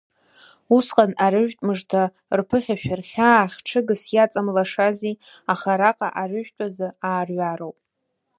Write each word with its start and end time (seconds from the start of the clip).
Усҟан 0.75 1.11
арыжәтә 1.25 1.61
мыжда 1.67 2.03
рԥыхьашәар, 2.37 3.01
хьаа 3.09 3.51
хҽыгас 3.53 4.03
иаҵамлашази, 4.15 5.15
аха 5.53 5.69
араҟа 5.73 6.07
арыжәтәазы 6.21 6.87
аарҩароуп! 7.07 7.77